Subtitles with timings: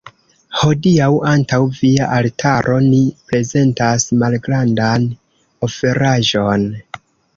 [0.59, 5.01] Hodiaǔ, antaǔ via altaro, ni prezentas malgrandan
[5.65, 6.63] oferaĵon.